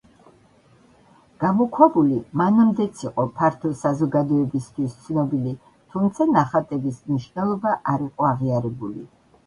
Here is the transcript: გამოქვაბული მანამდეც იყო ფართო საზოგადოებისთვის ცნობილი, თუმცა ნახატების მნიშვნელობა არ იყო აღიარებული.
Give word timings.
გამოქვაბული 1.43 2.17
მანამდეც 2.41 3.03
იყო 3.09 3.27
ფართო 3.37 3.73
საზოგადოებისთვის 3.83 4.99
ცნობილი, 5.05 5.57
თუმცა 5.95 6.31
ნახატების 6.35 7.01
მნიშვნელობა 7.09 7.81
არ 7.97 8.11
იყო 8.13 8.33
აღიარებული. 8.37 9.11